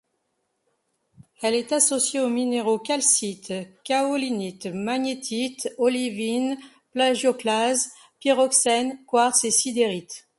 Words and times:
Elle 1.43 1.53
est 1.53 1.71
associée 1.73 2.19
aux 2.21 2.27
minéraux 2.29 2.79
calcite, 2.79 3.53
kaolinite, 3.83 4.65
magnétite, 4.65 5.69
olivine, 5.77 6.57
plagioclase, 6.91 7.91
pyroxènes, 8.19 9.05
quartz 9.05 9.43
et 9.45 9.51
sidérite. 9.51 10.27